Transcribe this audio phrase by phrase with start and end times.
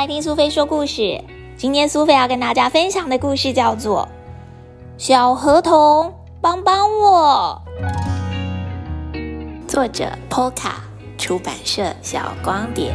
[0.00, 1.22] 来听苏菲说故事。
[1.58, 4.08] 今天苏菲要跟大家分享的故事叫做
[5.04, 7.60] 《小河童帮帮我》，
[9.68, 10.72] 作者 Polka，
[11.18, 12.94] 出版社小光点。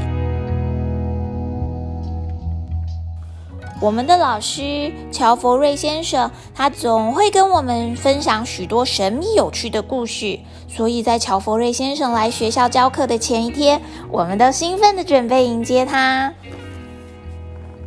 [3.80, 10.40] 我们的老师乔佛瑞先生，他总会跟我们分享许多神秘有趣的故事。
[10.68, 13.80] 所以在乔佛瑞先生来学校教课的前一天，
[14.10, 16.34] 我们都兴奋的准备迎接他。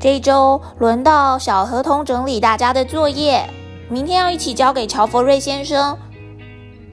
[0.00, 3.50] 这一周轮到小河童整理大家的作业，
[3.88, 5.98] 明天要一起交给乔佛瑞先生。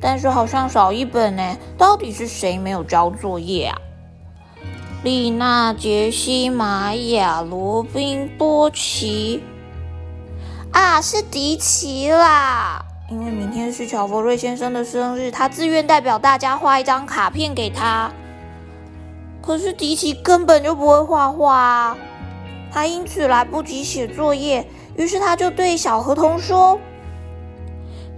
[0.02, 3.78] 但是好像少一本呢，到底是谁没有交作业啊？
[5.04, 9.44] 丽娜、杰西、玛雅、罗宾、波奇，
[10.72, 12.84] 啊，是迪奇啦！
[13.12, 18.12] 因为明天是乔佛瑞先生的生日，他自愿代表大家画一张卡片给他。
[19.44, 21.95] 可是迪奇根本就不会画画，
[22.76, 24.68] 他因此来不及写作业。
[24.98, 26.78] 于是他就对小河童说：“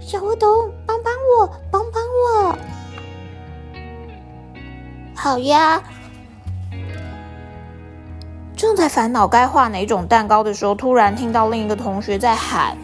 [0.02, 2.58] 小河童，帮帮我，帮帮我！”
[5.14, 5.80] 好呀。
[8.56, 12.76] 正在烦恼该画哪种蛋糕的时候，突然听到另一个同学在喊：“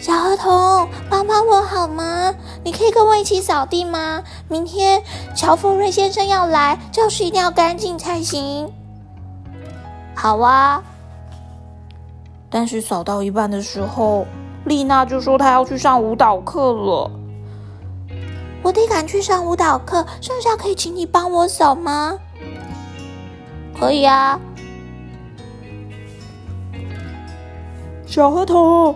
[0.00, 2.34] 小河童，帮帮我好吗？
[2.64, 4.22] 你可以跟我一起扫地吗？
[4.48, 5.02] 明天
[5.36, 8.72] 乔福瑞先生要来，教室一定要干净才行。
[10.20, 10.82] ”“好啊。”
[12.52, 14.26] 但是扫到一半的时候，
[14.64, 17.10] 丽娜就说她要去上舞蹈课了。
[18.62, 22.18] 我得赶去上舞蹈课，剩下可以请你帮我扫吗？
[23.78, 24.38] 可以啊，
[28.04, 28.94] 小河童，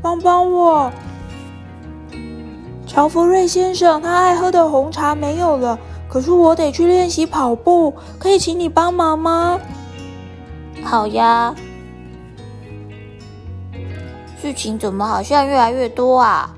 [0.00, 0.92] 帮帮我！
[2.86, 5.76] 乔福瑞先生他爱喝的红茶没有了，
[6.08, 9.58] 可是我得去练习跑步，可以请你帮忙吗？
[10.84, 11.54] 好呀。
[14.40, 16.50] 事情怎么好像越来越多啊？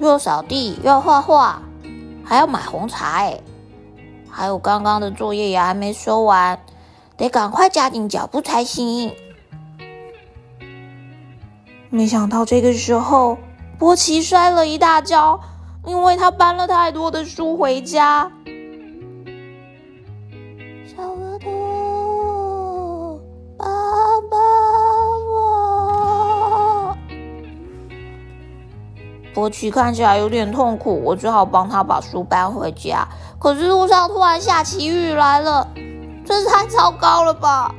[0.00, 1.62] 又要扫地，又要画画，
[2.24, 3.38] 还要买红茶哎！
[4.28, 6.58] 还有刚刚的作业也还没收完，
[7.16, 9.14] 得赶快加紧脚步才行。
[11.88, 13.38] 没想到这个时候，
[13.78, 15.38] 波奇摔了一大跤，
[15.86, 18.32] 因为他搬了太多的书回家。
[29.34, 33.06] 波奇看起来有点痛苦，我只好帮他把书搬回家。
[33.38, 35.66] 可是路上突然下起雨来了，
[36.24, 37.74] 真是太糟糕了吧！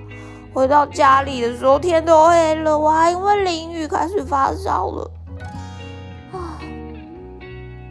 [0.53, 5.11] 回到家里的时候天都黑了，我还因为淋雨开始发烧了，
[6.31, 6.57] 啊，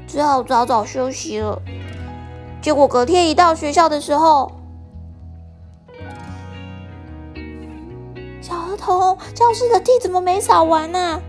[0.06, 1.60] 只好早早休息了。
[2.60, 4.52] 结果隔天一到学校的时候，
[8.40, 11.20] 小儿童教室的地怎么没扫完呢？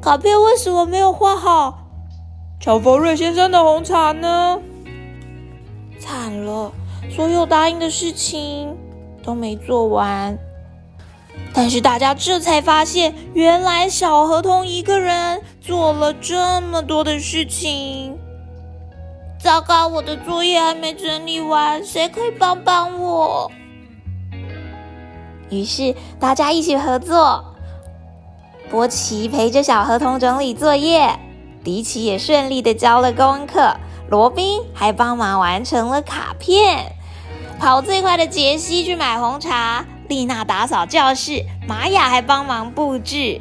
[0.00, 1.78] 卡片为什么没有画好？
[2.60, 4.60] 乔佛瑞先生的红茶呢？
[6.00, 6.72] 惨了，
[7.10, 8.76] 所有答应的事情
[9.22, 10.38] 都没做完。
[11.52, 18.16] 但是大家这才发现，原来小河童一个人做了这么多的事情。
[19.40, 23.50] 糟糕，我的作业还没整理完，谁可以帮帮我？
[25.50, 27.44] 于是大家一起合作，
[28.70, 31.18] 波奇陪着小河童整理作业，
[31.64, 33.74] 迪奇也顺利的交了功课。
[34.10, 36.92] 罗宾还帮忙完成了卡片，
[37.58, 43.40] 跑最快的杰西去买红茶，丽娜打扫教室，玛雅还帮忙布置，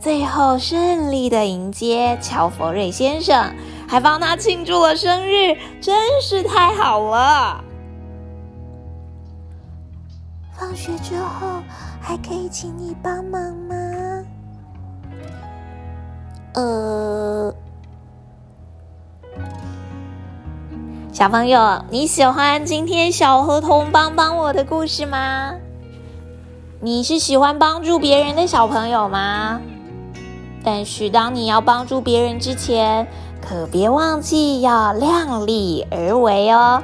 [0.00, 3.54] 最后顺利的迎接乔佛瑞先生，
[3.88, 7.64] 还帮他庆祝了生日，真是太好了。
[10.58, 11.62] 放学之后
[12.00, 13.76] 还可以请你帮忙吗？
[16.58, 17.54] 呃。
[21.12, 25.54] 小朋友，你喜欢今天小河童帮帮我的故事吗？
[26.80, 29.60] 你是喜欢帮助别人的小朋友吗？
[30.64, 33.06] 但是当你要帮助别人之前，
[33.40, 36.82] 可别忘记要量力而为哦。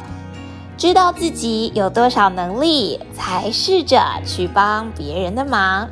[0.76, 5.88] 知道自己有多少能力，才试着去帮别人的忙。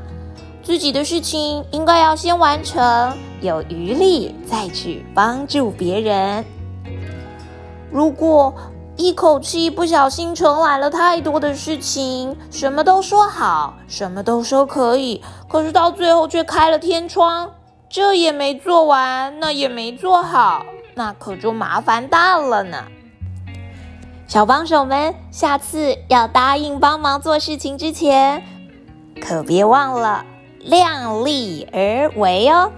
[0.63, 6.45] 自己的事情应该要先完成，有余力再去帮助别人。
[7.91, 8.55] 如果
[8.97, 17.51] 一口气不小心承揽了太多的事情，什么都说好，什么都说可以，可是到最后却开了天窗，
[17.89, 22.85] 这也没做完，那也没做好，那可就麻烦大了呢。
[24.29, 28.43] 小帮手们，下次要答应帮忙做事情之前，
[29.21, 30.25] 可别忘了
[30.61, 32.71] 量力而为哦。